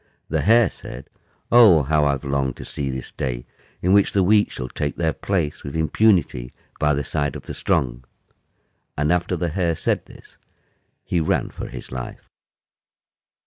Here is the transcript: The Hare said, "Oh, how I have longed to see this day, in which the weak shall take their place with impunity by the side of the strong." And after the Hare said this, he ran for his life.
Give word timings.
The 0.29 0.41
Hare 0.41 0.71
said, 0.71 1.11
"Oh, 1.51 1.83
how 1.83 2.05
I 2.05 2.13
have 2.13 2.23
longed 2.23 2.55
to 2.57 2.65
see 2.65 2.89
this 2.89 3.11
day, 3.11 3.45
in 3.83 3.93
which 3.93 4.13
the 4.13 4.23
weak 4.23 4.49
shall 4.51 4.67
take 4.67 4.95
their 4.95 5.13
place 5.13 5.63
with 5.63 5.75
impunity 5.75 6.53
by 6.79 6.95
the 6.95 7.03
side 7.03 7.35
of 7.35 7.43
the 7.43 7.53
strong." 7.53 8.03
And 8.97 9.13
after 9.13 9.35
the 9.35 9.49
Hare 9.49 9.75
said 9.75 10.07
this, 10.07 10.37
he 11.03 11.19
ran 11.19 11.51
for 11.51 11.67
his 11.67 11.91
life. 11.91 12.27